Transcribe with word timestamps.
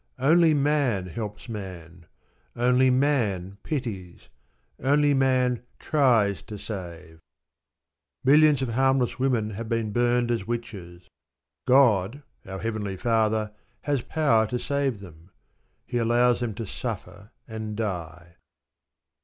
Only 0.17 0.55
man 0.55 1.05
helps 1.05 1.47
man. 1.47 2.07
Only 2.55 2.89
man 2.89 3.59
pities; 3.61 4.29
only 4.79 5.13
man 5.13 5.61
tries 5.77 6.41
to 6.41 6.57
save. 6.57 7.19
Millions 8.23 8.63
of 8.63 8.69
harmless 8.69 9.19
women 9.19 9.51
have 9.51 9.69
been 9.69 9.91
burned 9.91 10.31
as 10.31 10.47
witches. 10.47 11.07
God, 11.67 12.23
our 12.47 12.57
Heavenly 12.57 12.97
Father, 12.97 13.51
has 13.81 14.01
power 14.01 14.47
to 14.47 14.57
save 14.57 15.01
them. 15.01 15.29
He 15.85 15.99
allows 15.99 16.39
them 16.39 16.55
to 16.55 16.65
suffer 16.65 17.29
and 17.47 17.77
die. 17.77 18.37